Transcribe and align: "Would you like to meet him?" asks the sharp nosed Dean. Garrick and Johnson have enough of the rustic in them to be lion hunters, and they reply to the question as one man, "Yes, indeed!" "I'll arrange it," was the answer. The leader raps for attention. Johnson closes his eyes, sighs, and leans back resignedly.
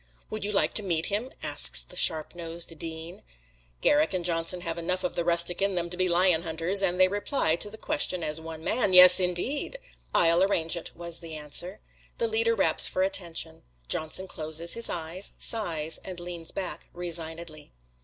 "Would 0.31 0.43
you 0.43 0.51
like 0.51 0.73
to 0.73 0.81
meet 0.81 1.05
him?" 1.05 1.31
asks 1.43 1.83
the 1.83 1.95
sharp 1.95 2.33
nosed 2.33 2.75
Dean. 2.79 3.21
Garrick 3.81 4.15
and 4.15 4.25
Johnson 4.25 4.61
have 4.61 4.79
enough 4.79 5.03
of 5.03 5.13
the 5.13 5.23
rustic 5.23 5.61
in 5.61 5.75
them 5.75 5.91
to 5.91 5.95
be 5.95 6.07
lion 6.07 6.41
hunters, 6.41 6.81
and 6.81 6.99
they 6.99 7.07
reply 7.07 7.55
to 7.57 7.69
the 7.69 7.77
question 7.77 8.23
as 8.23 8.41
one 8.41 8.63
man, 8.63 8.93
"Yes, 8.93 9.19
indeed!" 9.19 9.77
"I'll 10.11 10.41
arrange 10.41 10.75
it," 10.75 10.89
was 10.95 11.19
the 11.19 11.35
answer. 11.35 11.81
The 12.17 12.27
leader 12.27 12.55
raps 12.55 12.87
for 12.87 13.03
attention. 13.03 13.61
Johnson 13.89 14.27
closes 14.27 14.73
his 14.73 14.89
eyes, 14.89 15.33
sighs, 15.37 15.99
and 15.99 16.19
leans 16.19 16.49
back 16.51 16.89
resignedly. 16.93 17.71